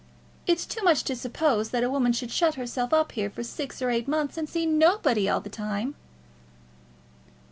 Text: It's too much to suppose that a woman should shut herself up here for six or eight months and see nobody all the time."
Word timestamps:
It's 0.47 0.65
too 0.65 0.83
much 0.83 1.03
to 1.03 1.15
suppose 1.15 1.69
that 1.69 1.83
a 1.83 1.89
woman 1.91 2.11
should 2.11 2.31
shut 2.31 2.55
herself 2.55 2.91
up 2.91 3.11
here 3.11 3.29
for 3.29 3.43
six 3.43 3.83
or 3.83 3.91
eight 3.91 4.07
months 4.07 4.35
and 4.35 4.49
see 4.49 4.65
nobody 4.65 5.29
all 5.29 5.41
the 5.41 5.47
time." 5.47 5.93